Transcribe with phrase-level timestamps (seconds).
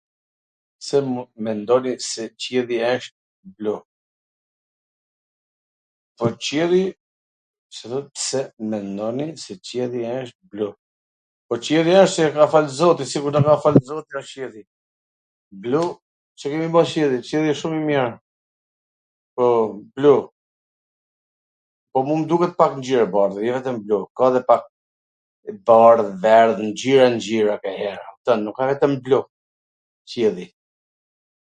[0.79, 0.97] Pse
[1.45, 3.13] mendoni se qjelli wsht
[3.59, 3.75] blu?
[6.17, 6.85] Po qielli
[7.73, 8.07] wsht
[12.13, 14.61] se e ka fal zoti, se e ka fal zoti a qielli,
[15.63, 15.83] blu,
[16.41, 18.05] Ca ke me pas qielli, qielli wsht shum i mir,
[19.35, 19.45] po,
[19.97, 20.15] blu,
[21.91, 22.71] po mu m duket edhe pak
[23.09, 24.01] e bardhe, ka edhe ngjyr
[24.39, 24.61] t bardh,
[25.49, 29.19] e bardh, e verdh, ngjyra ngjyra kanjher, kupton, nuk ka vetwm blu,
[30.05, 30.47] qielli.